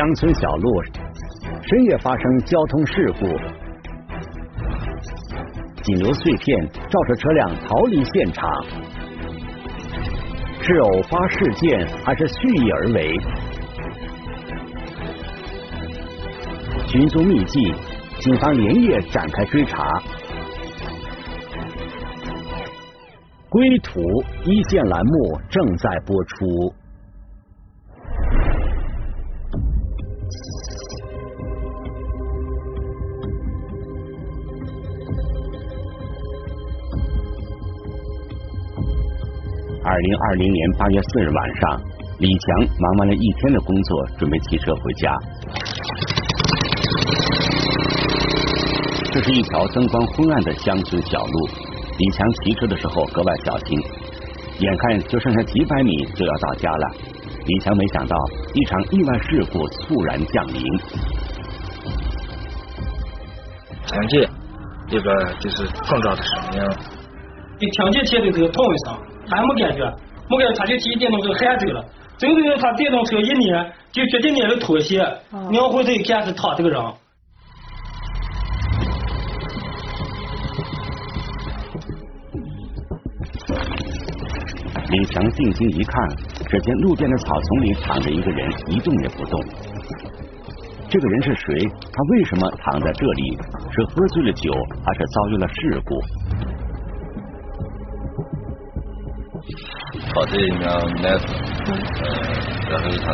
[0.00, 0.82] 乡村小路
[1.60, 3.26] 深夜发生交通事故，
[5.82, 8.50] 仅留碎片照射车辆逃离现场，
[10.62, 13.14] 是偶发事件还是蓄意而为？
[16.86, 17.74] 寻踪秘迹，
[18.20, 19.86] 警方连夜展开追查。
[23.50, 24.00] 归途
[24.46, 26.79] 一线栏目正在播出。
[39.90, 41.80] 二零二零年八月四日晚上，
[42.20, 45.18] 李强忙完了一天的工作，准备骑车回家。
[49.10, 51.48] 这是一条灯光昏暗的乡村小路，
[51.98, 53.80] 李强骑车的时候格外小心。
[54.60, 56.86] 眼看就剩下几百米就要到家了，
[57.44, 58.16] 李强没想到
[58.54, 60.62] 一场意外事故猝然降临。
[63.88, 64.30] 听见
[64.88, 66.62] 这个就是碰撞的声音，
[67.58, 69.09] 一听见铁的这个痛一声。
[69.30, 69.84] 还没感觉，
[70.28, 71.84] 没感觉，他就骑电动车喊走了。
[72.18, 74.98] 走走走，他电动车一捏，就决定捏了拖鞋。
[75.30, 76.82] 然后回头一看，是他这个人。
[84.90, 86.08] 李强定睛一看，
[86.48, 89.40] 只见路边的草丛里躺着一个人，一动也不动。
[90.90, 91.68] 这个人是谁？
[91.92, 93.38] 他为什么躺在这里？
[93.70, 94.52] 是喝醉了酒，
[94.84, 95.94] 还是遭遇了事故？
[100.12, 101.26] 跑这一辆男子，
[101.66, 102.08] 呃，
[102.68, 103.12] 然后他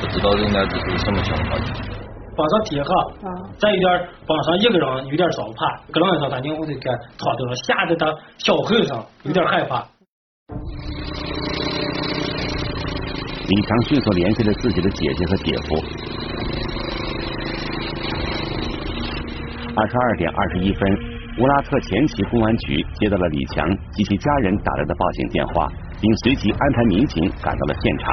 [0.00, 1.60] 不知道这个男子是什么情况。
[2.36, 2.90] 绑上贴哈，
[3.58, 9.86] 再有点绑上一个人有点着怕，搁那上他娘我就给躺到了，吓得他小后上有点害怕。
[13.46, 15.76] 李强迅速联系了自己的姐姐和姐夫。
[19.76, 20.98] 二十二点二十一分，
[21.38, 25.68] 乌拉特前旗公安局接到了李强及其家人打来的报警电话。
[26.00, 28.04] 并随即安排民警赶到了现场。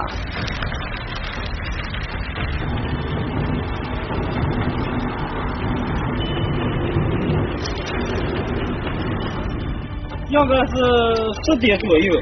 [10.29, 10.75] 应该是
[11.43, 12.21] 十点左右，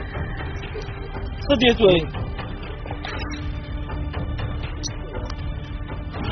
[1.47, 2.05] 十点左右。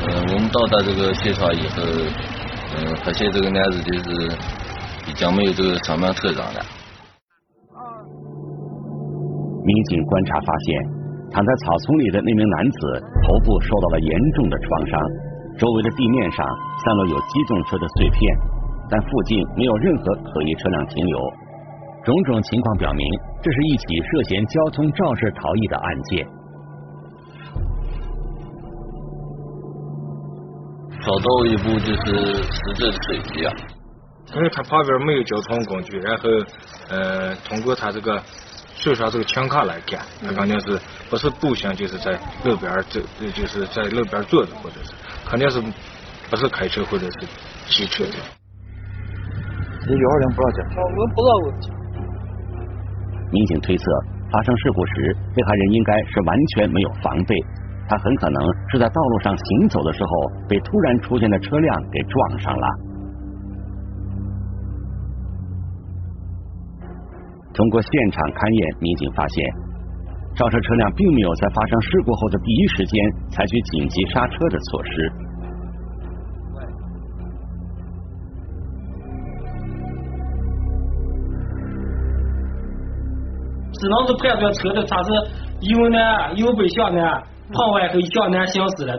[0.10, 1.84] 嗯，我们到达这个现场以后，
[2.78, 4.10] 嗯，发现这个男子就是
[5.06, 6.66] 已经没有这个生命特征了。
[9.68, 10.80] 民警观察发现，
[11.30, 12.80] 躺在草丛里的那名男子
[13.20, 14.96] 头部受到了严重的创伤，
[15.60, 16.40] 周围的地面上
[16.86, 18.18] 散落有机动车的碎片，
[18.90, 21.20] 但附近没有任何可疑车辆停留。
[22.06, 23.06] 种种情况表明，
[23.44, 26.26] 这是一起涉嫌交通肇事逃逸的案件。
[31.04, 33.52] 找到一部就是死者的手机啊，
[34.34, 36.24] 因为他旁边没有交通工具，然后
[36.90, 38.18] 呃，通过他这个。
[38.80, 40.80] 就上这个枪卡来看，他肯定是
[41.10, 42.12] 不是步行，就是在
[42.46, 43.02] 路边走，
[43.34, 44.94] 就是在路边坐着，或者是
[45.26, 45.62] 肯定是
[46.30, 47.28] 不是开车或者是
[47.68, 48.12] 骑车的。
[49.86, 51.72] 这幺二零不知道讲，我们不知道问题。
[53.32, 53.84] 民警推测，
[54.32, 57.36] 发生事故时，被害人应该是完全没有防备，
[57.90, 60.10] 他很可能是在道路上行走的时候，
[60.48, 62.68] 被突然出现的车辆给撞上了。
[67.58, 69.42] 通过现场勘验，民警发现，
[70.38, 72.94] 肇事车辆并没有在发生事故后的第一时间
[73.34, 74.94] 采取紧急刹车的措施，
[83.74, 85.10] 只能是判断车的它是
[85.66, 87.02] 由南由北向南，
[87.50, 88.94] 旁外后向南行驶的。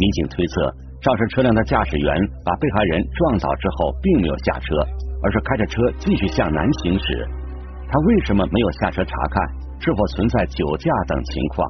[0.00, 2.08] 民警推测，肇事车辆的驾驶员
[2.42, 5.07] 把被害人撞倒之后，并没有下车。
[5.22, 7.26] 而是开着车继续向南行驶，
[7.90, 9.48] 他为什么没有下车查看
[9.80, 11.68] 是否存在酒驾等情况？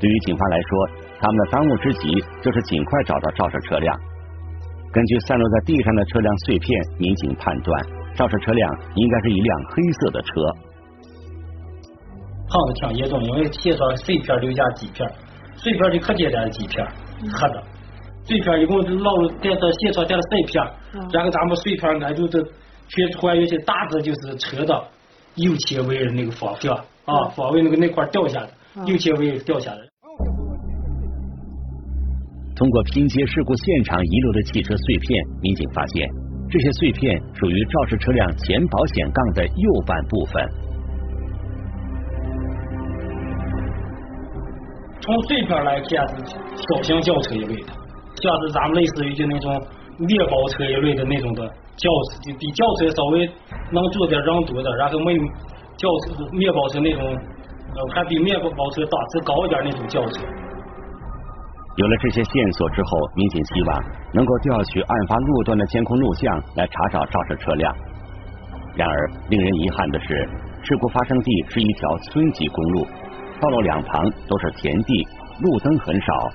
[0.00, 0.88] 对于警方来说，
[1.20, 3.98] 他们的当务之急就是尽快找到肇事车辆。
[4.92, 7.84] 根据散落在地上的车辆碎片，民警判断
[8.14, 10.28] 肇事车辆应该是一辆黑色的车。
[12.48, 15.06] 胖子挺严重，因为现场碎片留下几片，
[15.56, 16.86] 碎片就可简单的几片，
[17.20, 17.62] 黑的
[18.24, 22.26] 碎片一共捞了在这现场带了三片，然后咱们碎片按住
[22.88, 23.08] 这。
[23.08, 24.84] 全还原些大致就是车的
[25.36, 26.74] 右前位的那个方向
[27.04, 28.50] 啊，方位那个那块掉下的，
[28.86, 29.78] 右前位掉下来。
[32.56, 36.08] 通过拼接事故现场遗留的汽车碎片，民警发现
[36.50, 40.48] 这些碎片属于肇事车辆前保险杠的右半部分。
[45.00, 45.88] 从碎片来看
[46.26, 47.72] 是小型轿车一类的，
[48.20, 49.62] 像是咱们类似于就那种
[49.98, 51.42] 面包车一类的那种的
[51.76, 53.26] 轿车，比轿车稍微
[53.72, 55.12] 能坐点人多的，然后没
[55.76, 60.24] 轿车面包车那种，呃，还比面包车档次高一点那种轿车。
[61.76, 67.74] 有了这些线索之后，民警希望能够调取案发路段的监控录像来查找肇事车辆。
[68.74, 70.06] 然而，令人遗憾的是，
[70.62, 72.86] 事故发生地是一条村级公路，
[73.40, 75.08] 道路两旁都是田地，
[75.40, 76.30] 路灯很少，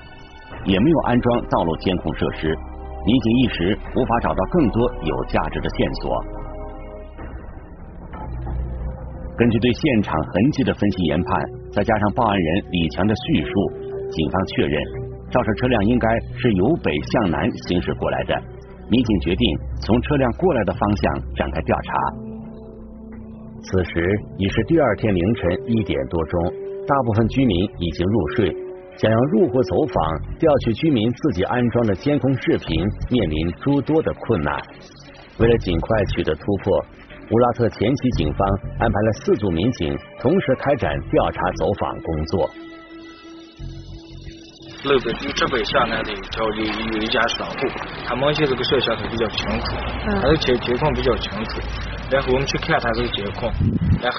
[0.64, 2.56] 也没有安装道路监控设施，
[3.04, 6.24] 民警一时无法找到更多有价值的线索。
[9.36, 13.50] 根据对现场痕迹的分析研判，再加上报案人李强的叙述，
[14.10, 14.80] 警方确认。
[15.30, 16.08] 肇事车辆应该
[16.38, 18.40] 是由北向南行驶过来的，
[18.88, 21.92] 民警决定从车辆过来的方向展开调查。
[23.64, 26.40] 此时已是第二天凌晨一点多钟，
[26.86, 28.54] 大部分居民已经入睡，
[28.96, 34.60] 想要入户走访调取居民自己安装的监控视频，面临诸多的困难。
[35.38, 36.78] 为了尽快取得突破，
[37.30, 38.48] 乌拉特前期警方
[38.78, 42.50] 安排了四组民警同时开展调查走访工作。
[44.84, 47.56] 路边就这边下南的一条有有一家商户，
[48.06, 49.76] 他明显这个摄像头比较清楚，
[50.20, 51.60] 他的监监控比较清楚。
[52.14, 53.50] 然后我们去看他这个监控，
[54.00, 54.18] 然后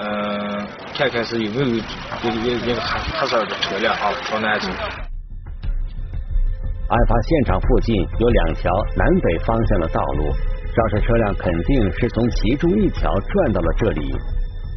[0.00, 0.66] 嗯
[0.96, 4.66] 看看是有没有有有有个黑黑色的车辆啊朝南走。
[6.88, 10.32] 案发现场附近有两条南北方向的道路，
[10.72, 14.10] 肇事车辆肯定是从其中一条转到了这里。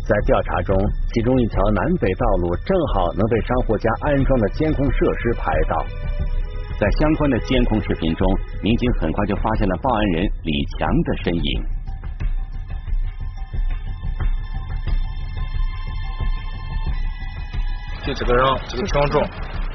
[0.05, 0.75] 在调查中，
[1.13, 5.85] 其中一条南北道路正好能被商户家安装的监控设施拍到。
[6.77, 8.27] 在相关的监控视频中，
[8.61, 11.63] 民警很快就发现了报案人李强的身影。
[18.05, 19.23] 就这个人，这个群众，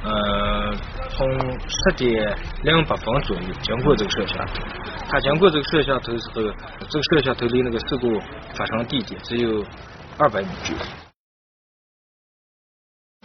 [0.05, 0.77] 嗯，
[1.11, 1.29] 从
[1.69, 4.55] 十点零八分左右经过这个摄像头，
[5.09, 6.43] 他经过这个摄像头时候，
[6.89, 8.21] 这个摄像头离那个事故
[8.55, 9.65] 发生地点只有。
[10.19, 10.81] 二百米距离。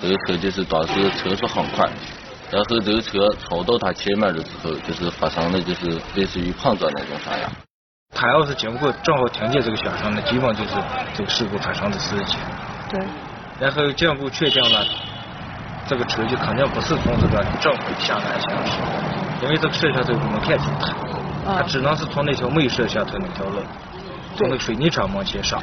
[0.02, 1.90] 这个车就是当时车速很快，
[2.52, 7.50] 然后这个车超到他前面的时候，就是发生的就是类似于碰撞那种啥样。
[8.14, 10.72] 他要是经过正好听见这个响声，那基本就是
[11.16, 12.38] 这个事故发生的时间。
[12.90, 13.31] 对。
[13.62, 14.82] 然后进一步确定了，
[15.86, 18.82] 这个车就肯定不是从这个正北向南行驶，
[19.44, 20.66] 因为这个摄像头没看见
[21.46, 23.62] 他，他只能是从那条没摄像头那条路，
[24.36, 25.62] 从那个水泥厂往前上。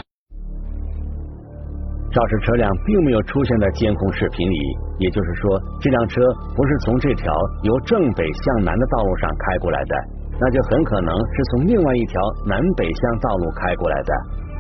[2.15, 4.59] 肇事车辆并没有出现在监控视频里，
[5.01, 6.23] 也就是说，这辆车
[6.55, 7.35] 不是从这条
[7.65, 9.95] 由正北向南的道路上开过来的，
[10.39, 14.15] 那就很可能是从另外一条南北向道路开过来的。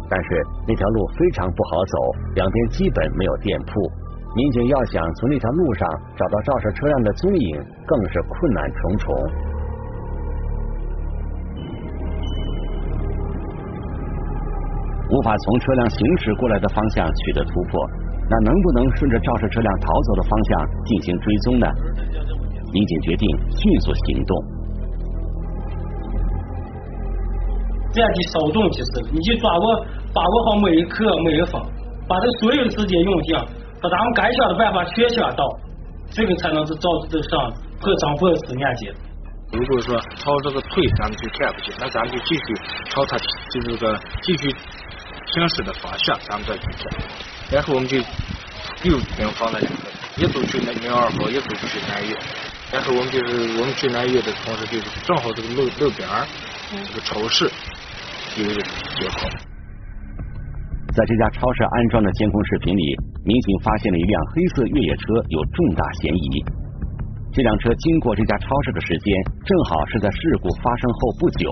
[0.08, 1.98] 但是那条路非常不好走，
[2.34, 3.72] 两边基本没有店铺，
[4.34, 9.14] 民警要想从那条路上找到肇事车辆的踪影，更是困难重重。
[15.10, 17.88] 无法从车辆行驶过来的方向取得突破，
[18.28, 21.66] 那能不能顺着肇事车辆逃走的方向进行追踪呢？
[22.72, 24.44] 民警决定迅速行动。
[27.90, 29.86] 这样的稍纵即逝，你就抓握
[30.18, 31.62] 把握好每一刻每一分，
[32.08, 33.36] 把这所有的时间用尽，
[33.80, 35.44] 把咱们该想的办法全想到，
[36.10, 38.92] 这个才能是造得上破张破死案件。
[39.52, 42.42] 如果说朝这个腿咱们就看不见，那咱们就继续
[42.90, 44.52] 朝他就是个继续。
[45.30, 47.06] 行驶的方向，咱们再去看，
[47.52, 47.98] 然后我们就
[48.82, 52.16] 又平放了两个，一组去南宁二号，一组去南岳。
[52.72, 56.26] 然后我们就是我们去南岳的同时，就是正好这个路路边儿
[56.70, 57.44] 这个超市
[58.38, 59.30] 有一个监控。
[60.98, 62.82] 在这家超市安装的监控视频里，
[63.22, 66.42] 民警发现了一辆黑色越野车有重大嫌疑。
[67.30, 69.14] 这辆车经过这家超市的时间，
[69.46, 71.46] 正好是在事故发生后不久。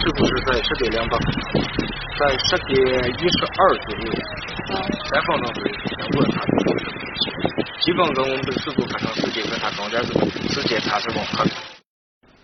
[0.00, 1.20] 事故是在十点两分，
[2.16, 4.08] 在十点一十二左右，
[5.04, 6.48] 三分钟左右经过他的
[7.84, 11.50] 基本跟我们这个事故发生时间跟他中间这个时间差是吻合的。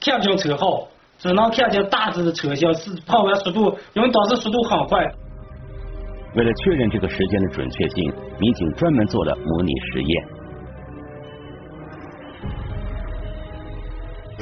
[0.05, 0.87] 看不清车号，
[1.23, 5.07] 只能看见大致的车厢，是跑完速度，因为当时速度很快。
[6.35, 10.25] 为了确认这个时间的准确性，民警专门做了模拟实验。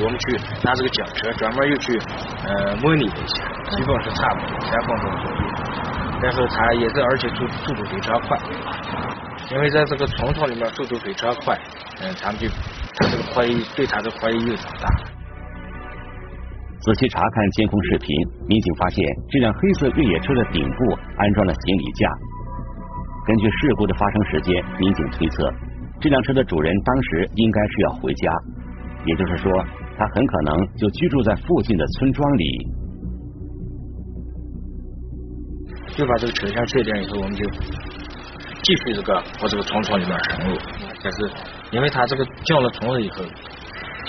[0.02, 2.00] 我们去拿这个警车，专门又去
[2.46, 3.44] 呃模拟了一下，
[3.76, 5.36] 基本是差不多三分钟左右。
[6.22, 8.38] 但是他也是，而且速速度非常快，
[9.50, 11.58] 因为在这个村庄里面速度非常快，
[12.00, 14.88] 嗯，他们就他这个怀疑对他的怀疑又增大。
[16.80, 18.08] 仔细查看监控视频，
[18.48, 22.08] 民警发现这辆黑色越野车的顶部安装了行李架。
[23.26, 25.52] 根据事故的发生时间，民警推测，
[26.00, 28.32] 这辆车的主人当时应该是要回家，
[29.04, 29.52] 也就是说，
[29.98, 32.44] 他很可能就居住在附近的村庄里。
[35.98, 37.44] 就把这个车厢确定以后，我们就
[38.62, 40.56] 继续这个往这个虫丛里面深入。
[41.04, 41.30] 但是，
[41.72, 43.22] 因为他这个降了虫子以后，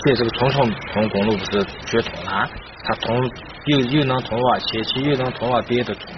[0.03, 2.50] 所以这个虫虫通公路不是缺通了，
[2.86, 3.15] 它通
[3.67, 6.13] 又又能通往前期，又能通往别的通。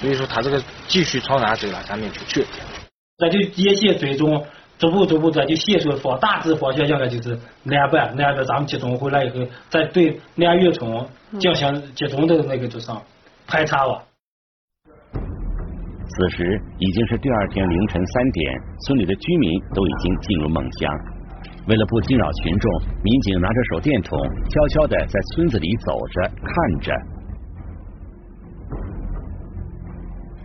[0.00, 2.46] 所以说，他这个继续朝南走了，咱们就去。
[3.18, 4.46] 咱就沿线追踪，
[4.78, 11.04] 逐步逐步的就线索方大致方向应该就是南边，南边咱们集中回来以后，再对南岳村
[11.40, 13.02] 进行集中的那个就上
[13.48, 14.04] 排查了。
[15.12, 18.54] 此时已经是第二天凌晨三点，
[18.86, 21.17] 村里的居民都已经进入梦乡。
[21.68, 26.92] 为了不惊扰群众，民警拿着手电筒，悄悄的在村子里走着，看着。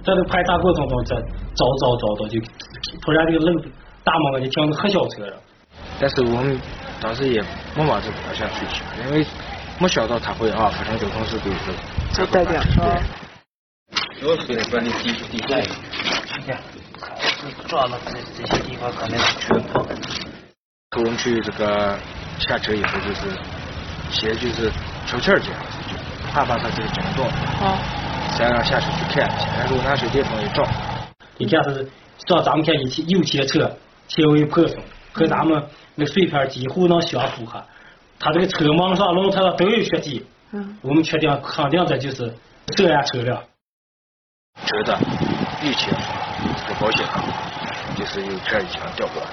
[0.03, 2.41] 在这排查过程中，这找找找到就
[3.01, 3.55] 突然这个愣
[4.03, 5.37] 大门就停着黑小车了。
[5.97, 6.59] 但是我们
[7.01, 7.41] 当时也
[7.73, 9.25] 没往这个方向去想，因为
[9.79, 11.73] 没想到他会啊发生交通事故以后。
[12.11, 12.83] 这代表说。
[14.19, 15.57] 主要是给他管理地地下。
[15.57, 16.59] 你看，
[17.67, 19.95] 撞了这这些地方可能是全破的。
[21.01, 21.97] 我们去这个
[22.39, 23.21] 下车以后，就是
[24.12, 24.71] 先就是
[25.07, 25.50] 抽气儿去，
[26.31, 27.29] 怕把他这个震动。
[27.59, 27.77] 好。
[28.35, 30.67] 再让下去去看一下，然后拿手电筒一照，
[31.38, 31.88] 你看是
[32.25, 34.81] 照咱们看一前右前侧轻微破损，
[35.12, 37.63] 和咱们那碎片几乎能相符合。
[38.19, 42.33] 他这个车门上、轮胎上都有血迹，嗯，我们确定肯定的就是
[42.75, 43.39] 涉案车辆。
[44.65, 45.00] 车的
[45.62, 45.93] 右前
[46.57, 47.23] 这个保险杠
[47.95, 49.29] 就是有片已经掉过来，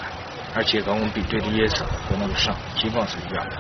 [0.55, 3.57] 而且跟我们比对的颜色和那个伤基本上是一样的。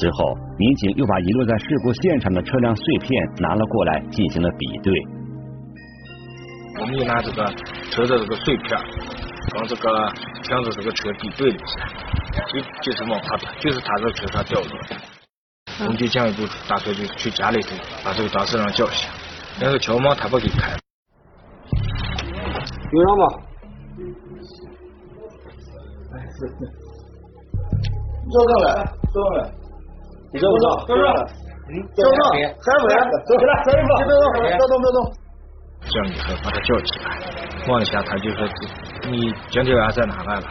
[0.00, 4.92] 随后，民警又把遗落在事故现场的车辆碎片拿了过来，进行了比对。
[6.80, 7.46] 我们又拿这个
[7.90, 8.78] 车的这个碎片，
[9.52, 10.12] 跟这个
[10.42, 11.88] 箱子这个车比对了一下，
[12.52, 14.68] 就就是往他的，就是他这个车上掉的。
[15.80, 17.70] 我们就进一步打算就去家里头
[18.04, 19.08] 把这个当事人叫下，
[19.58, 20.76] 然后敲门他不给开。
[22.92, 23.24] 有人吗？
[28.30, 28.66] 坐上来，
[29.12, 29.40] 坐上来。
[30.32, 30.66] 你坐不坐？
[30.86, 31.04] 坐坐。
[31.68, 32.10] 嗯，坐坐。
[32.62, 32.84] 三分。
[33.26, 33.80] 坐起来，三分。
[33.86, 34.98] 别动，别动，别动。
[35.88, 37.06] 这样以后把他叫起来，
[37.68, 38.44] 望一下他就说
[39.08, 40.46] ：“你今天晚上在哪来了？”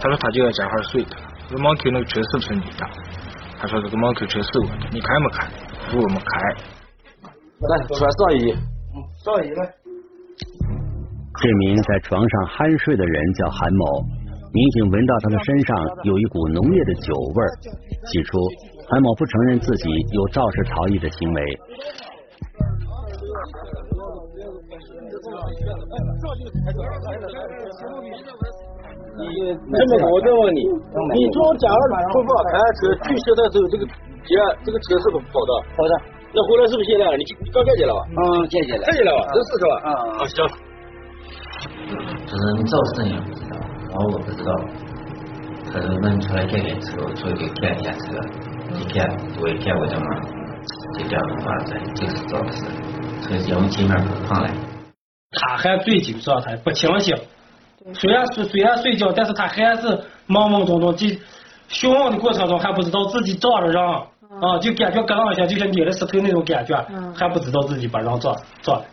[0.00, 1.14] 他说：“他就在家哈睡的。”
[1.48, 2.84] 这门口那个车是不是你的？
[3.60, 5.46] 他说：“这个门口车是我的，你开没开？”
[5.92, 6.40] 不，我没开。
[7.60, 8.50] 来，穿上衣。
[8.50, 9.72] 嗯，上衣来。
[11.40, 14.04] 这名在床上酣睡的人叫韩某，
[14.54, 17.50] 民警闻到他的身上有一股浓烈的酒味儿。
[18.06, 18.38] 起初。
[18.86, 21.40] 韩某不承认自己有肇事逃逸的行为。
[29.16, 30.62] 你这么我再问你，
[31.18, 31.74] 你从家里
[32.12, 33.84] 出发开车去现在时候，这个
[34.22, 35.50] 街这个车是不跑的？
[35.74, 35.98] 跑的。
[36.30, 37.10] 那回来是不是现在？
[37.16, 38.00] 你你刚看见了吧？
[38.06, 38.84] 嗯，见见了。
[38.86, 39.26] 看见了吧？
[39.34, 39.74] 这是是吧？
[39.82, 40.46] 嗯好，行。
[42.26, 43.10] 就是你肇事人
[43.94, 44.52] 然后我不知道，
[45.72, 48.18] 他说能出来见见车，出去看一下车。
[48.76, 49.08] 一看，
[49.40, 50.20] 我一看我的嘛，
[50.98, 52.64] 就这样的话，咱就是肇事，
[53.22, 54.50] 车因为前面不碰了。
[55.30, 57.16] 他还醉酒状态，不清醒。
[57.92, 59.86] 虽然睡虽然睡觉，但是他还是
[60.26, 60.96] 懵懵懂懂。
[60.96, 61.06] 就
[61.68, 63.80] 询问的过程中还不知道自己撞了人
[64.40, 66.76] 啊，就感觉咯啷一下，就像捏了石头那种感觉，
[67.14, 68.84] 还不知道自己把人撞撞了。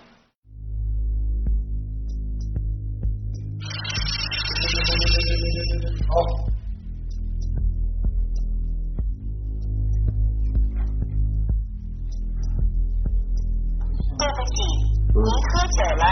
[6.11, 6.15] 好。
[14.19, 14.55] 对不起，
[15.15, 16.05] 您喝酒了。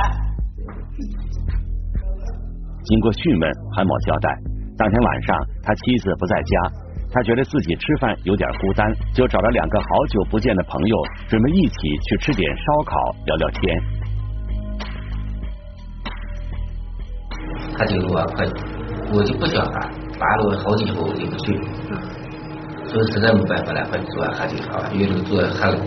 [2.83, 4.29] 经过讯问，韩某交代，
[4.77, 6.71] 当天晚上他妻子不在家，
[7.11, 11.77] 他觉得自己吃饭有点孤单，就找了两个好久不见的朋友，准备一起
[12.07, 13.77] 去吃点烧烤，聊聊天。
[17.77, 18.49] 他就说可以，
[19.11, 19.79] 我就不叫他，
[20.19, 21.57] 发了我好几回我就不去，
[22.85, 25.77] 所以实在没办法了，他就说喝酒好了，因为做喝了。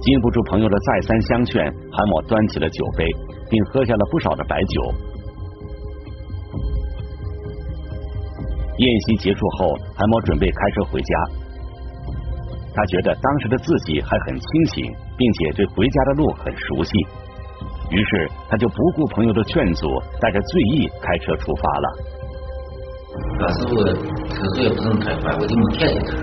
[0.00, 3.06] 禁不住朋友的再三相劝，韩某端起了酒杯，
[3.48, 4.94] 并喝下了不少的白酒。
[8.78, 11.14] 宴席结束后，韩某准备开车回家。
[12.74, 14.84] 他觉得当时的自己还很清醒，
[15.16, 16.92] 并且对回家的路很熟悉，
[17.90, 19.86] 于是他就不顾朋友的劝阻，
[20.20, 21.88] 带着醉意开车出发了。
[23.40, 23.84] 当时我
[24.28, 26.14] 车速也不是太快，我就没看见他，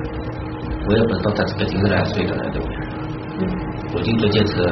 [0.87, 2.75] 我也不知道他这个就是来睡的了，对不对？
[3.93, 4.63] 我就坐这车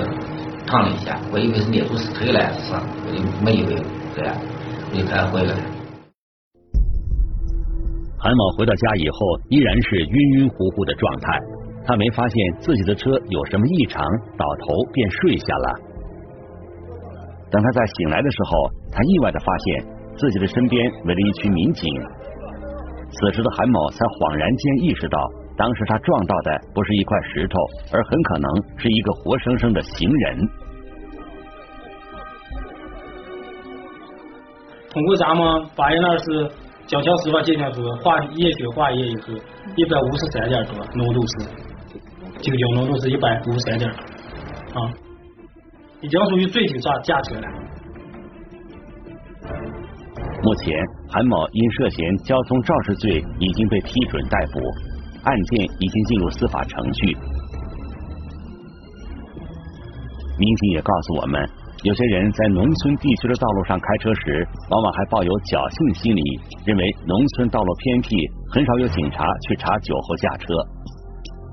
[0.66, 3.76] 烫了一下，我以为是捏住石头了还是啥，我就没以为
[4.16, 4.34] 这样，
[4.90, 5.60] 我就开始回来了。
[8.18, 9.18] 韩某回到家以后
[9.50, 11.40] 依然是晕晕乎乎的状态，
[11.86, 14.02] 他没发现自己的车有什么异常，
[14.38, 15.85] 倒头便睡下了。
[17.52, 19.86] 等他在醒来的时候，他意外的发现
[20.18, 21.86] 自己的身边围了一群民警。
[23.12, 25.20] 此时的韩某才恍然间意识到，
[25.56, 27.56] 当时他撞到的不是一块石头，
[27.94, 30.50] 而很可能是一个活生生的行人。
[34.92, 36.50] 通过咱们法医那是
[36.88, 39.34] 交强石化鉴定出化液血化液有是
[39.76, 41.46] 一百五十三点多浓度是，
[42.42, 44.92] 酒精浓度是一百五十三点啊，
[46.02, 47.48] 已经属于醉酒驾驾车了。
[50.44, 50.78] 目前，
[51.10, 54.60] 韩某因涉嫌交通肇事罪已经被批准逮捕，
[55.24, 57.18] 案件已经进入司法程序。
[60.38, 61.50] 民警也告诉我们，
[61.84, 66.22] 有些人在农村地区的道路上开车时，往往还抱有侥幸心理，
[66.66, 68.16] 认为农村道路偏僻，
[68.52, 70.54] 很少有警察去查酒后驾车。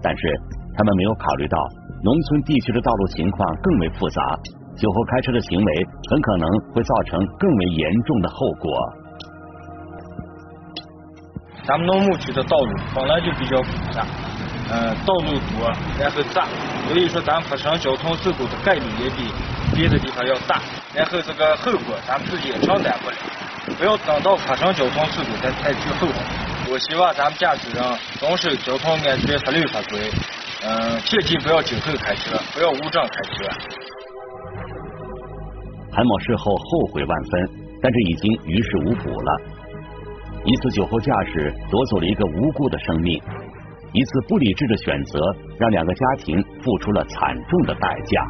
[0.02, 0.36] 但是，
[0.76, 1.56] 他们没有考虑到
[2.02, 4.22] 农村地区的道路情况更为复杂。
[4.76, 5.72] 酒后开车的行为
[6.10, 8.70] 很可能会造成更为严重的后果。
[11.64, 14.04] 咱们农牧区的道路本来就比较复杂，
[14.68, 16.42] 嗯，道路多，然后窄，
[16.88, 19.30] 所以说咱发生交通事故的概率也比
[19.76, 20.60] 别的地方要大，
[20.92, 23.16] 然后这个后果咱们自己也承担不了。
[23.78, 26.14] 不要等到发生交通事故再才去后悔。
[26.72, 27.84] 我希望咱们驾驶人
[28.18, 30.10] 遵守交通安全法律法规，
[30.64, 33.44] 嗯，切记不要酒后开车，不要无证开车。
[35.90, 37.50] 韩某事后后悔万分，
[37.82, 39.40] 但是已经于事无补了。
[40.44, 43.20] 一次酒后驾驶夺走了一个无辜的生命，
[43.92, 45.20] 一次不理智的选择
[45.58, 48.24] 让两个家庭付出了惨重的代价。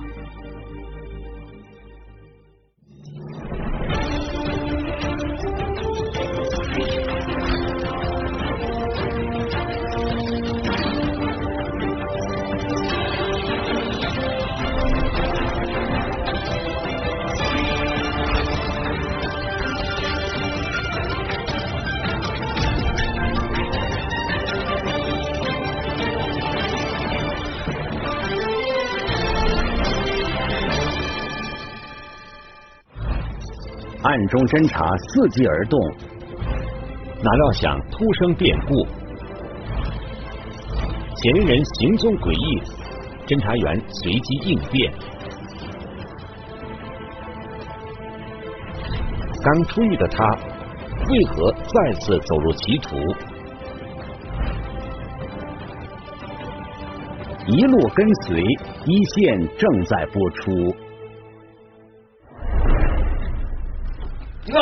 [34.03, 35.79] 暗中侦查，伺机而动，
[37.23, 38.85] 哪料想突生变故，
[41.15, 42.61] 嫌疑人行踪诡异，
[43.29, 44.93] 侦查员随机应变。
[49.41, 50.27] 刚出狱的他，
[51.09, 52.97] 为何再次走入歧途？
[57.47, 58.43] 一路跟随，
[58.85, 60.75] 一线正在播出。
[64.53, 64.61] 眼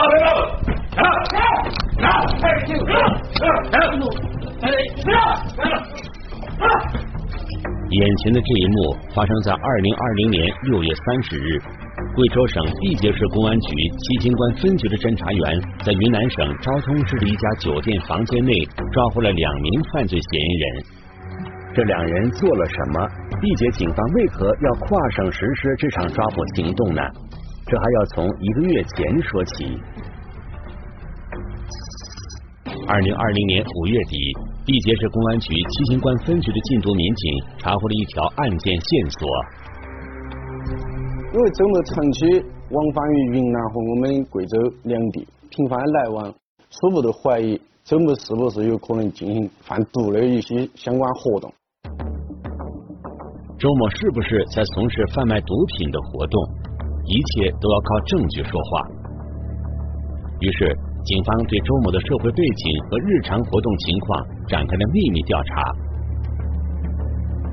[8.18, 11.58] 前的这一幕发生在二零二零年六月三十日，
[12.14, 18.54] 贵州省毕节市公安局七星关分局的侦查员在云南省昭通市的一家酒店房间内
[18.92, 20.84] 抓获了两名犯罪嫌疑人。
[21.74, 23.08] 这两人做了什么？
[23.40, 27.02] 毕节警方为何要跨省实施这场抓捕行动呢？
[27.70, 29.78] 这还要从一个月前说起。
[32.88, 34.18] 二零二零年五月底，
[34.66, 39.28] 毕节市公安局七星关分局的禁毒民警查获了一条案件线索。
[41.32, 42.26] 因为周某长期
[42.70, 46.34] 往返于云南和我们贵州两地，频繁来往，
[46.70, 51.54] 初步的怀疑周某是不是有可能进行贩毒的一些相关活动。
[53.60, 56.59] 周某是不是在从事贩卖毒品的活动？
[57.10, 58.70] 一切都要靠证据说话。
[60.38, 60.78] 于是。
[61.00, 65.72] 警方对周某的社会背景和日常活动情况展开了秘密调查。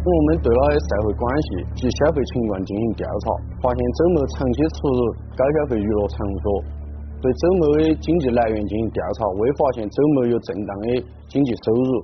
[0.03, 3.31] 我们对他的社会关系及消费情况进行调查，
[3.63, 4.99] 发现周某长期出入
[5.31, 6.61] 高消费娱乐场所。
[7.23, 12.03] 对周某的经济来源进行调查，未发现周某有正当的经济收入。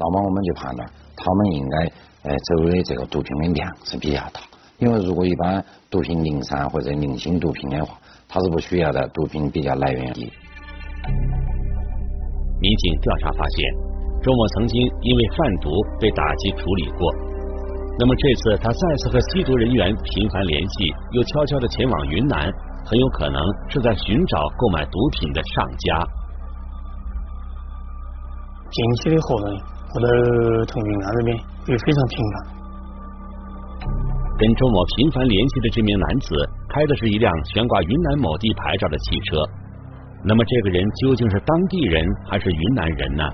[0.00, 0.82] 那么我们就判断，
[1.14, 1.76] 他们应该
[2.26, 4.42] 呃走的这个毒品的量是比较大。
[4.78, 10.30] 因为如果一般毒品零散或者零星毒品的话，它是不需要的，毒品比较来源低。
[12.60, 13.72] 民警调查发现，
[14.22, 17.14] 周某曾经因为贩毒被打击处理过。
[17.98, 22.52] 那么这次他再次和吸毒人员频繁联系，又悄悄的前往云南，
[22.84, 26.06] 很有可能是在寻找购买毒品的上家。
[28.70, 29.50] 近期的活动，
[29.94, 31.36] 我都从云南这边
[31.68, 32.55] 也非常频繁。
[34.38, 36.36] 跟周某频繁联系的这名男子
[36.68, 39.40] 开的是一辆悬挂云南某地牌照的汽车。
[40.22, 43.24] 那么这个人究竟是当地人还是云南人呢？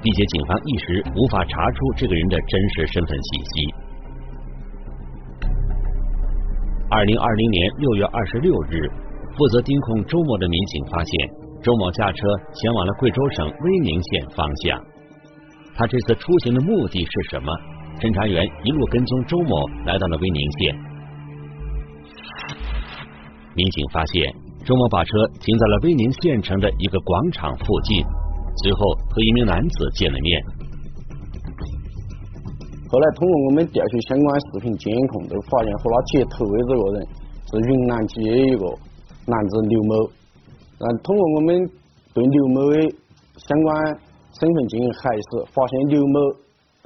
[0.00, 3.74] 并且警方一时无法查出这个人的真实身份信息。
[6.88, 8.88] 二零二零年六月二十六日，
[9.36, 11.12] 负责盯控周某的民警发现，
[11.62, 14.82] 周某驾车前往了贵州省威宁县方向。
[15.76, 17.52] 他这次出行的目的是什么？
[17.98, 20.70] 侦查员一路跟踪周某来到了威宁县，
[23.58, 24.22] 民警发现
[24.62, 25.10] 周某把车
[25.42, 27.98] 停在了威宁县城的一个广场附近，
[28.62, 28.78] 随后
[29.10, 30.30] 和一名男子见了面。
[32.86, 37.06] 后来通过我们调取相关视频监控，就发现和他接头的这个人
[37.50, 38.64] 是云南籍的一个
[39.26, 40.06] 男子刘某。
[40.78, 41.50] 嗯，通过我们
[42.14, 42.78] 对刘某的
[43.42, 43.74] 相关
[44.38, 46.20] 身份进行核实，发现刘某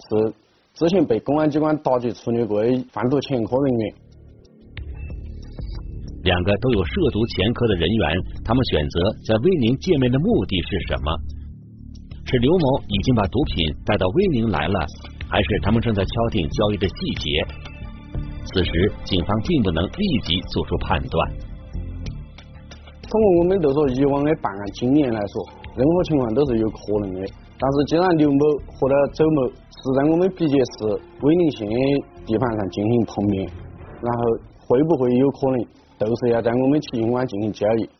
[0.09, 0.33] 是
[0.75, 3.95] 之前被公安机关打击处理过的贩毒前科人员。
[6.25, 8.09] 两个都有涉毒前科的人员，
[8.45, 11.13] 他们选择在威宁见面的目的是什么？
[12.25, 14.81] 是刘某已经把毒品带到威宁来了？
[15.29, 17.45] 还是他们正在敲定交易的细节？
[18.45, 21.31] 此时，警方并不能立即做出判断。
[23.03, 25.45] 通过我们就说以往的办案经验来说，
[25.77, 27.21] 任何情况都是有可能的。
[27.59, 28.39] 但是，既然刘某
[28.79, 30.85] 或者周某是在我们毕节市
[31.23, 31.69] 威宁县
[32.25, 33.51] 地盘上进行碰面，
[34.01, 34.23] 然后
[34.61, 35.59] 会不会有可能
[35.99, 37.91] 都是要在我们七星关进行交易？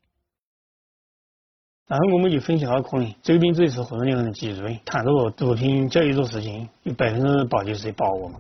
[1.89, 8.39] 然后我们就分析，他可能周边这一次和这两个人集罪，谈这个毒品交易这事情，有百分之八九十的把握嘛。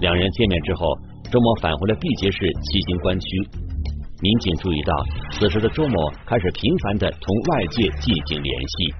[0.00, 0.86] 两人见面之后，
[1.32, 3.26] 周某返回了毕节市七星关区。
[4.22, 4.94] 民警注意到，
[5.32, 8.94] 此时的周某开始频繁的同外界进行联系。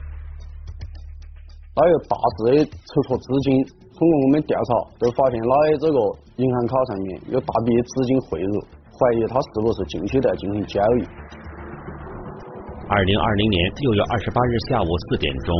[1.81, 3.57] 他有大致的筹措资金，
[3.97, 5.97] 通过我们调查，就发现他的这个
[6.37, 8.61] 银行卡上面有大笔资金汇入，
[8.93, 11.09] 怀疑他是不是近期在进行交易。
[12.85, 15.57] 二零二零年六月二十八日下午四点钟，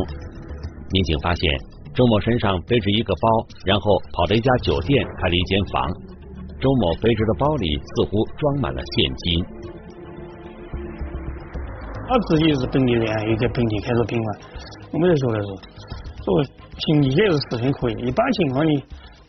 [0.93, 1.57] 民警发现
[1.89, 3.25] 周某身上背着一个包，
[3.65, 5.89] 然后跑到一家酒店开了一间房。
[6.61, 9.43] 周某背着的包里似乎装满了现金。
[12.05, 14.37] 他自己是本地人，又在本地开着宾馆。
[14.93, 15.57] 我们就觉得说，
[16.23, 16.43] 这个
[16.77, 17.93] 凭理解是十分可以。
[18.07, 18.83] 一般情况呢，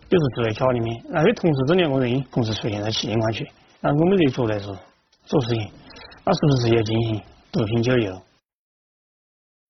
[0.09, 3.49] 都是住在家里面，那且同时这两个人同时出现在七星关区，
[3.81, 4.67] 那我们就觉得是
[5.25, 5.71] 做事情，
[6.25, 7.21] 那是不是要进行？
[7.51, 8.23] 毒品交易了，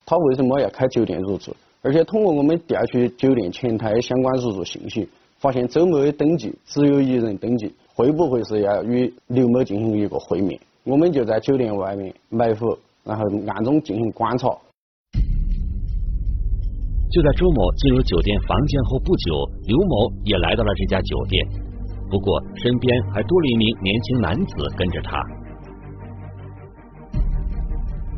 [0.06, 1.52] 他为什么要开酒店入住？
[1.80, 5.08] 而且通过我们调取酒店前台的相关入住信息，
[5.40, 10.60] 发现周某的登记只有一人登记，会不会是要与刘某进行一个会面？
[10.84, 14.48] 我们就在酒店外面埋伏，然后暗中进行观察。
[17.12, 21.46] 就在周某进入酒店房间后不久，刘某也来到了这家酒店，
[22.10, 25.20] 不过身边还多了一名年轻男子跟着他。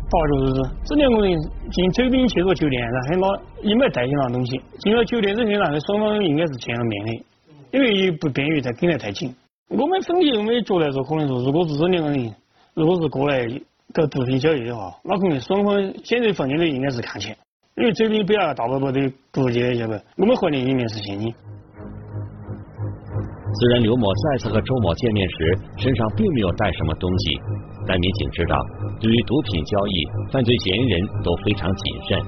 [0.09, 1.37] 发觉就是这两个人
[1.73, 4.61] 进周斌去个酒店，然后拿也没带些啥东西。
[4.79, 7.25] 进了酒店之后，然后双方应该是见了面的，
[7.73, 9.35] 因为也不便于再跟得太紧。
[9.71, 12.33] 我们分析，我们觉得说，可能说，如果是这两个人，
[12.75, 13.45] 如果是过来
[13.93, 17.37] 搞毒品交易的话，那可能双方现在房间里应该是看钱，
[17.77, 19.01] 因为周斌表大伯伯都
[19.33, 21.27] 估计，晓得我们怀疑里面是现金。
[23.59, 27.41] 虽然刘某再次和周某见面时，身上并没有带什么东西。
[27.85, 28.57] 但民警知道，
[29.01, 32.19] 对于毒品交易，犯罪嫌疑人都非常谨慎。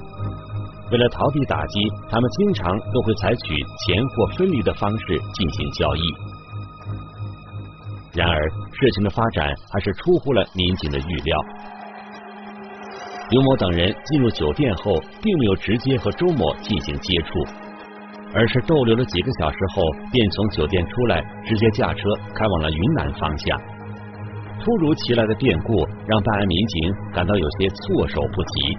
[0.91, 1.79] 为了逃避打击，
[2.11, 3.55] 他们经常都会采取
[3.87, 6.01] 钱货分离的方式进行交易。
[8.13, 11.37] 然而，事情的发展还是出乎了民警的预料。
[13.29, 17.33] 刘某等人进入酒店后，并没有直接和周某进行接触，
[18.33, 23.59] 而是逗留了几个小时后，便从酒店出来，直接驾车开往了云南方向。
[24.63, 25.75] 突如其来的变故
[26.07, 28.77] 让办案民警感到有些措手不及，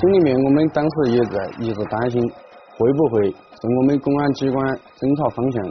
[0.00, 2.20] 心里面我们当时也在一直担心，
[2.76, 4.66] 会不会是我们公安机关
[4.98, 5.62] 侦查方向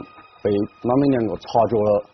[0.42, 2.04] 被他们两个察觉了，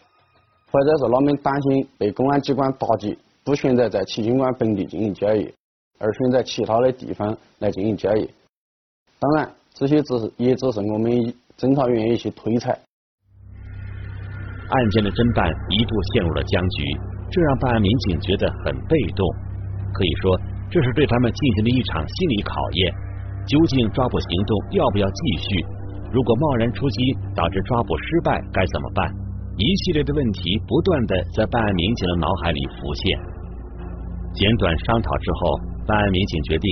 [0.72, 5.52] 或者是他们担心被公安机关打击，不选择在七星关本地进行交易，
[5.98, 8.30] 而选在其他的地方来进行交易。
[9.18, 11.10] 当然，这些只是也只是我们
[11.58, 12.70] 侦查员一些推测。
[12.70, 16.84] 案件的侦办一度陷入了僵局，
[17.30, 19.26] 这让办案民警觉得很被动。
[19.92, 22.94] 可以说，这是对他们进行的一场心理考验。
[23.44, 25.66] 究竟抓捕行动要不要继续？
[26.12, 29.12] 如果贸然出击导致抓捕失败，该怎么办？
[29.58, 33.20] 一系列的问题不断的在办案民警的脑海里浮现。
[34.34, 36.68] 简短商讨之后，办案民警决定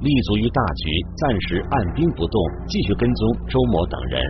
[0.00, 4.20] 立足于大局，暂时按兵不动，继续跟踪周某等人。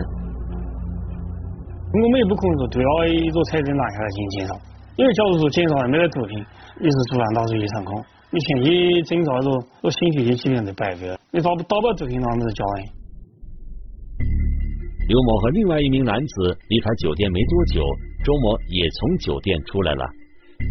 [1.93, 4.53] 我们也不可能说对了一个财政拿下来进行检查，
[4.97, 6.37] 因为假如说检查没得毒品，
[6.81, 8.03] 也是竹篮打水一场空。
[8.31, 9.47] 你前期整啥子，
[9.81, 11.17] 我心血也基本上都白费了。
[11.31, 12.83] 你打不打不毒品，那么是假的。
[15.07, 17.81] 刘某和另外一名男子离开酒店没多久，
[18.25, 20.03] 周某也从酒店出来了。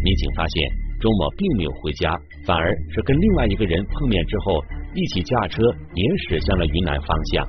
[0.03, 5.61] 民警发现周某并没有回家，反而是跟另外一个人碰面之后，一起驾车
[5.93, 7.45] 也驶向了云南方向。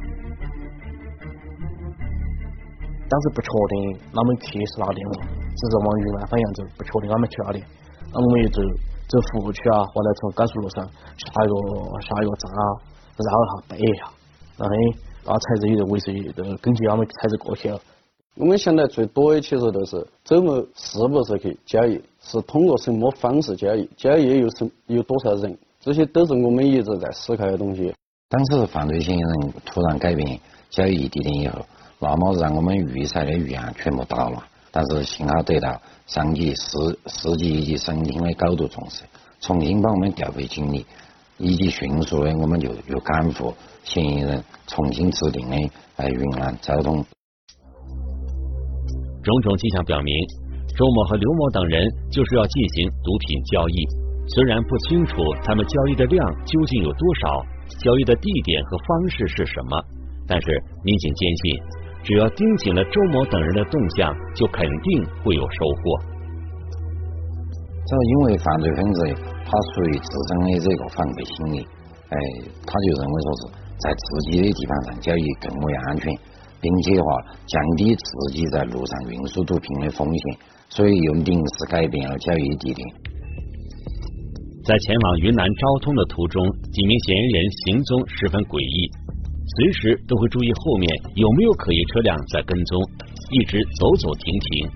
[3.08, 7.62] 当时不确定他们去的是哪点嘛，只是往云南方向走，不确定他们去哪里。
[8.12, 8.50] 那我们就
[9.06, 11.54] 走服务区啊，或者从高速路上下一个
[12.02, 12.62] 下一个站啊，
[13.14, 14.10] 绕一下背一下，
[14.58, 14.74] 然后
[15.24, 17.78] 那车子有的尾随，就根据他们车子过去了。
[18.36, 27.92] 我们现在最多的其实都是周某是不是去交易，是通过什么方式交易，交易有什有多少人，这些都是我们一直在思考的东西。
[28.28, 30.38] 当时犯罪嫌疑人突然改变
[30.70, 31.64] 交易地点以后。
[31.98, 39.02] 那么让我们预设的预案全部打了，但是幸好得到上级、市市级以及省厅的高度重视，
[39.40, 40.84] 重新把我们调配警力，
[41.38, 45.56] 以及迅速的我们就又赶赴嫌疑人重新指定的
[45.96, 47.02] 在云南昭通。
[49.26, 50.14] 种种迹象表明，
[50.78, 51.82] 周某和刘某等人
[52.14, 53.76] 就是要进行毒品交易。
[54.30, 57.42] 虽然不清楚他们交易的量究竟有多少，
[57.82, 59.82] 交易的地点和方式是什么，
[60.28, 60.46] 但是
[60.84, 61.42] 民警坚信。
[62.06, 65.98] 只要盯紧了周某等人的动向，就肯定会有收获。
[67.82, 69.02] 这因为犯罪分子
[69.42, 71.66] 他属于自身的这个防备心理，
[72.10, 72.16] 哎，
[72.62, 73.42] 他就认为说是
[73.82, 76.14] 在自己的地盘上交易更为安全，
[76.66, 77.10] 并且的话
[77.46, 80.22] 降低自己在路上运输毒品的风险，
[80.68, 82.82] 所以又临时改变了交易地点。
[84.64, 86.42] 在前往云南昭通的途中，
[86.74, 88.90] 几名嫌疑人行踪十分诡异。
[89.46, 92.82] 随时都会注意后面有没有可疑车辆在跟踪，
[93.30, 94.66] 一直走走停停。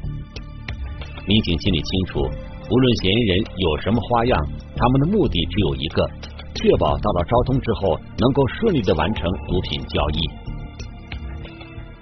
[1.26, 4.38] 民警心里清楚，无论嫌疑人有什么花样，
[4.78, 6.06] 他们的目的只有一个：
[6.54, 10.49] 确保到了昭通之后能够顺利的完成毒品交易。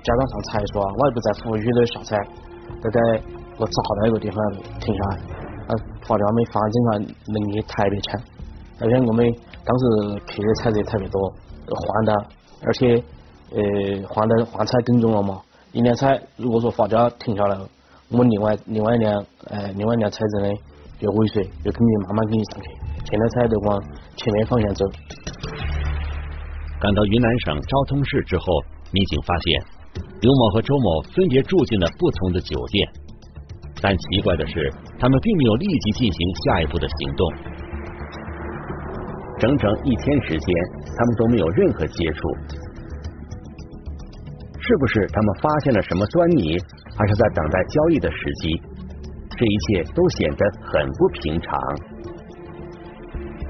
[0.09, 2.16] 加上上财所啊，我也不在服务区都下车，
[2.81, 2.99] 都在
[3.59, 4.38] 我找到一个地方
[4.81, 5.16] 停下来。
[5.68, 6.88] 啊，发现我们反侦查
[7.29, 8.16] 能力特别强，
[8.81, 9.21] 而且我们
[9.68, 9.85] 当时
[10.33, 11.21] 去的车子也特别多，
[11.68, 12.12] 换的。
[12.64, 12.97] 而且，
[13.53, 13.61] 呃，
[14.09, 15.42] 换的换车跟踪了嘛？
[15.73, 17.68] 一辆车如果说发家停下来了，
[18.09, 19.12] 我们另外另外一辆，
[19.53, 20.49] 呃，另外一辆车子呢，
[20.99, 22.66] 就尾随，就肯定慢慢跟你上去，
[23.05, 23.79] 现在车就往
[24.16, 24.87] 前面方向走。
[26.81, 28.44] 赶到云南省昭通市之后，
[28.90, 29.62] 民警发现
[30.20, 32.88] 刘某和周某分别住进了不同的酒店，
[33.81, 37.33] 但奇怪的是，他们并没有立即进行下一步的行动。
[39.38, 40.54] 整整一天时间，
[40.96, 42.20] 他们都没有任何接触。
[44.59, 46.59] 是不是他们发现了什么端倪，
[46.96, 48.61] 还是在等待交易的时机？
[49.31, 51.52] 这一切都显得很不平常。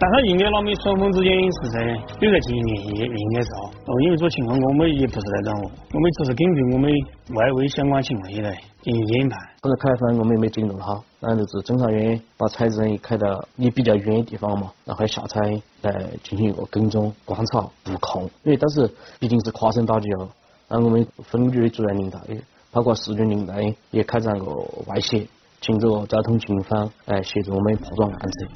[0.01, 1.83] 但他应该他们双方之间是在
[2.21, 3.67] 有在进行联系，应该是啊。
[3.85, 6.93] 哦，因为这情况我们也不是在掌握，我们只是根据我们
[7.35, 9.37] 外围相关情况来进行研判。
[9.61, 15.41] 不是开分，我们也没警动他，然后就是侦查员把车子开到离比较远的地方嘛，然后下车
[15.83, 18.23] 来进行一个跟踪、观察、布控。
[18.45, 20.29] 因为当时毕竟是跨省打击哦，
[20.69, 23.53] 然后我们分局的主任领导也，包括市局领导
[23.91, 24.47] 也开展个
[24.87, 25.27] 外协，
[25.61, 28.49] 请这个交通警方来协助我们破断案子。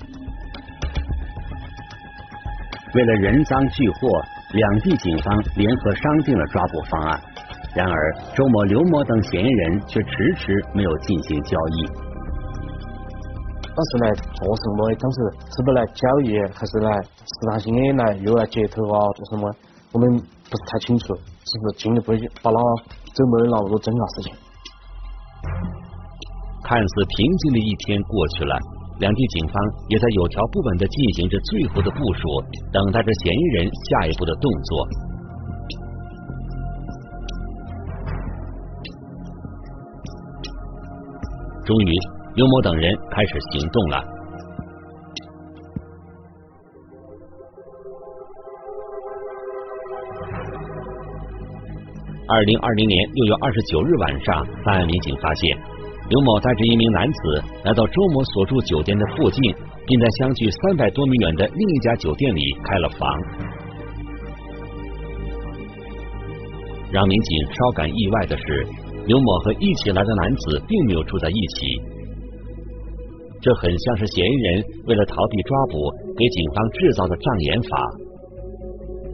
[2.94, 4.08] 为了人赃俱获，
[4.52, 7.20] 两地警方联合商定了抓捕方案。
[7.74, 11.86] 然而，周某、刘某等嫌疑人却迟迟没有进行交易。
[13.74, 14.92] 当时来做什么？
[15.00, 15.18] 当时
[15.56, 18.98] 是不来交易，还是来试探性的来又来接头啊？
[19.16, 19.50] 做什么？
[19.92, 22.58] 我们不是太清楚，是不是进一步把那
[23.14, 24.34] 周某的那么多侦查事情？
[26.62, 28.54] 看似平静的一天过去了。
[28.98, 29.54] 两地警方
[29.88, 32.28] 也在有条不紊的进行着最后的部署，
[32.72, 34.88] 等待着嫌疑人下一步的动作。
[41.64, 41.92] 终于，
[42.34, 44.04] 刘某等人开始行动了。
[52.28, 55.71] 二零二零年六月二十九日晚上，办案民警发现。
[56.08, 59.54] 刘某带着一名男子来到周某所住酒店的附近，
[59.86, 63.08] 并在相距三百多米远的另一家酒店里开了房。
[66.90, 68.66] 让民警稍感意外的是，
[69.06, 71.66] 刘某和一起来的男子并没有住在一起，
[73.40, 77.78] 这很像是嫌疑人为了逃避抓捕给警方制造的障眼法。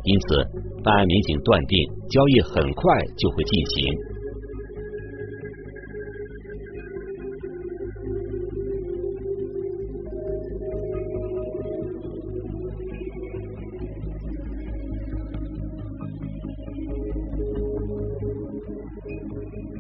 [0.03, 0.45] 因此，
[0.83, 1.79] 办案民警断定
[2.11, 2.83] 交易很快
[3.17, 3.95] 就会进行。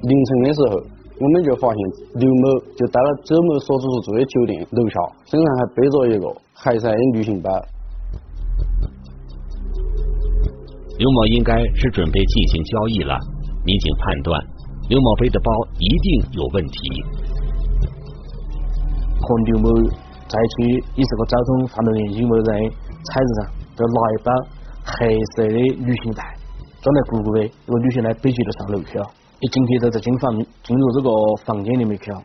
[0.08, 0.80] 凌晨的时候，
[1.20, 1.78] 我们就发现
[2.16, 2.44] 刘某
[2.76, 7.50] 就到了周某所住住的酒店楼下，身上还背着一个海塞旅行包。
[10.96, 13.18] 刘某应该是准备进行交易了，
[13.66, 14.40] 民警判断
[14.88, 16.78] 刘某背的包一定有问题。
[19.20, 19.68] 和刘某
[20.26, 24.32] 在一起以这个交通犯罪人有没有在车子上都拿一包
[24.84, 26.34] 黑色的旅行袋，
[26.80, 29.04] 装得鼓鼓的，这个旅行袋背起就上楼去了。
[29.40, 31.10] 一进去就在进房进入这个
[31.44, 32.22] 房间里面去了。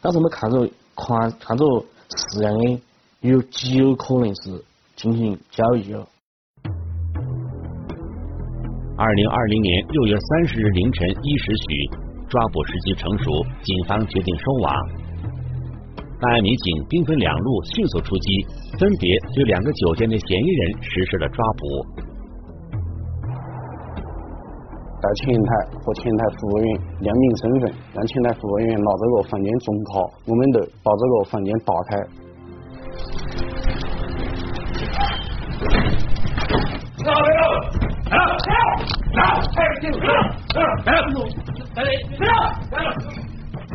[0.00, 1.64] 当时我们看着看看着
[2.10, 2.80] 是样的，
[3.20, 4.64] 有极有可能是
[4.96, 6.06] 进行交易了。
[8.98, 11.90] 二零二零年六月三十日凌晨一时许，
[12.28, 13.30] 抓捕时机成熟，
[13.62, 14.74] 警方决定收网。
[16.18, 18.46] 办案民警兵分两路迅速出击，
[18.78, 22.15] 分别对两个酒店的嫌疑人实施了抓捕。
[25.02, 25.50] 到前台
[25.84, 31.98] 和前台服务员亮明身份，让前台服务员拿这个房间总卡，我们就把这个房间打开。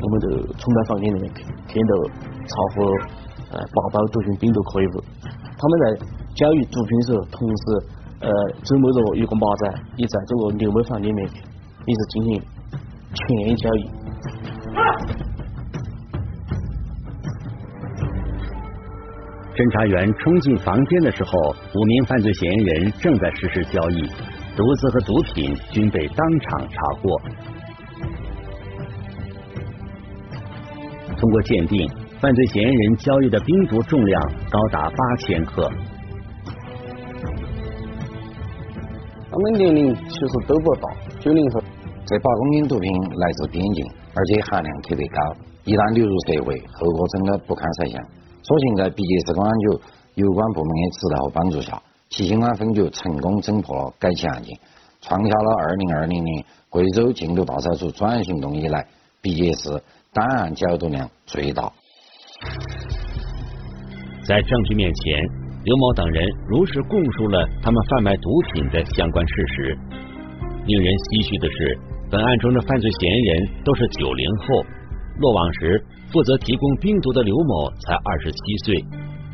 [0.03, 0.25] 我们就
[0.57, 1.93] 冲到房间里面去，见到
[2.47, 2.83] 查获
[3.51, 5.03] 呃八包毒品冰毒可疑物。
[5.57, 7.63] 他们在交易毒品的时候，同时
[8.21, 8.29] 呃
[8.63, 12.41] 周某着一个马仔也在这个牛某房里面，也是进行
[13.13, 13.89] 权益交易。
[19.53, 21.31] 侦查员冲进房间的时候，
[21.75, 24.07] 五名犯罪嫌疑人正在实施交易。
[24.55, 27.21] 毒资和毒品均被当场查获。
[31.17, 35.69] 通过鉴定，犯罪嫌疑人交易的冰毒重量高达八千克。
[39.41, 41.61] 们年龄其实都不大，九零后。
[42.03, 48.03] 这八公斤毒品来自边境，而且含量特别高，一旦流入社会，后果真的不堪设想。
[48.43, 49.65] 所幸在毕节市公安局
[50.15, 51.81] 有关部门的指导和帮助下。
[52.09, 54.57] 七星湾分局成功侦破了该起案件，
[54.99, 58.85] 创下了二零二零年贵州禁毒大扫除专案行动以来
[59.21, 59.69] 毕节市
[60.11, 61.71] 单案缴毒量最大。
[64.25, 69.77] 在证据面前，刘某等人如实供述了他们贩卖毒品的相关事实。
[70.65, 71.77] 令人唏嘘的是，
[72.09, 74.65] 本案中的犯罪嫌疑人都是九零后，
[75.21, 78.83] 落网时负责提供冰毒的刘某才二十七岁。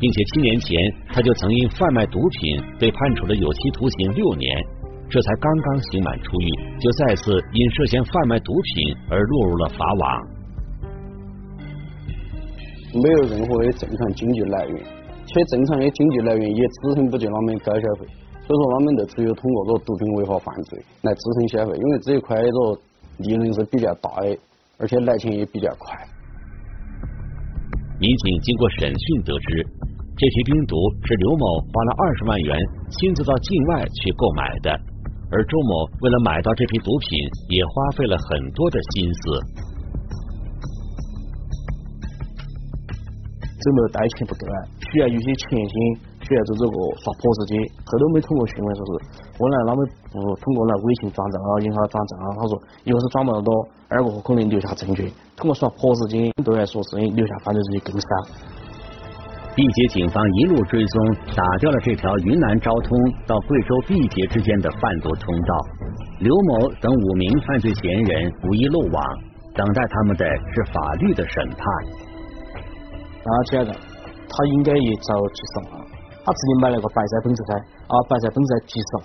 [0.00, 4.46] 并且七年前他就曾因贩卖毒品被判处了有期徒刑六年，
[5.10, 10.26] 这才刚刚刑满出狱，就再次因涉嫌贩卖毒品而落入了法网。
[12.94, 14.84] 没有任何的正常经济来源，
[15.28, 18.08] 且正常的经济来源也支撑不起他们高消费，
[18.40, 22.50] 所以说他们就只有通过这个毒品违法犯罪来支撑消费，因为这一块的
[23.18, 24.36] 利润是比较大的，
[24.78, 25.94] 而且来钱也比较快。
[28.00, 29.66] 民警经过审讯得知。
[30.18, 30.74] 这批冰毒
[31.06, 32.50] 是刘某花了二十万元
[32.90, 34.70] 亲自到境外去购买的，
[35.30, 37.10] 而周某为了买到这批毒品，
[37.50, 39.22] 也花费了很多的心思。
[43.58, 45.74] 周某带钱不够啊，需要有些钱先
[46.22, 48.90] 需要做这个刷 POS 机，后头没通过询问说是
[49.34, 49.80] 问了他们
[50.14, 52.52] 不通过那微信转账啊、银行转账啊，他说
[52.86, 53.50] 一个是转不到多，
[53.88, 58.08] 二个可能留下证据，通过刷 POS 机都来说是留下犯罪证据更少。
[59.58, 62.96] 毕节警方一路追踪，打掉了这条云南昭通
[63.26, 65.52] 到贵州毕节之间的贩毒通道。
[66.20, 69.04] 刘某等五名犯罪嫌疑人无一漏网，
[69.56, 72.07] 等待他们的是法律的审判。
[73.24, 75.86] 而且的，他应该也遭几十万。
[76.24, 77.54] 他自己买了个白色奔驰车，
[77.86, 79.04] 啊，白色奔驰车几十万。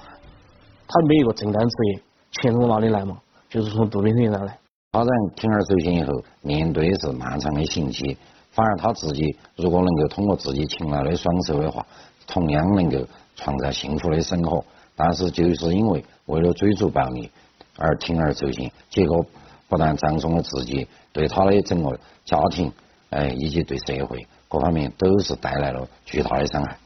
[0.87, 2.01] 他没有个正当职业，
[2.31, 3.17] 钱从哪里来嘛？
[3.49, 4.57] 就是从毒品身上来。
[4.91, 6.11] 他在铤而走险以后，
[6.41, 8.17] 面对的是漫长的刑期。
[8.51, 11.83] 反而他自己如果能够通过自己勤劳的双手的话，
[12.27, 12.99] 同样能够
[13.35, 14.63] 创造幸福的生活。
[14.95, 17.31] 但是就是因为为了追逐暴利
[17.79, 19.25] 而铤而走险，结果
[19.67, 22.71] 不但葬送了自己，对他的整个家庭，
[23.13, 26.77] 哎，以及对社会各方面都是带来了巨大的伤害。